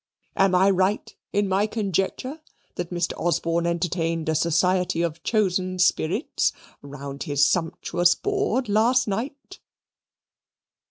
Am 0.35 0.55
I 0.55 0.71
right 0.71 1.15
in 1.31 1.47
my 1.47 1.67
conjecture 1.67 2.41
that 2.73 2.89
Mr. 2.89 3.13
Osborne 3.19 3.67
entertained 3.67 4.27
a 4.29 4.33
society 4.33 5.03
of 5.03 5.21
chosen 5.21 5.77
spirits 5.77 6.51
round 6.81 7.21
his 7.29 7.45
sumptuous 7.45 8.15
board 8.15 8.67
last 8.67 9.07
night?" 9.07 9.59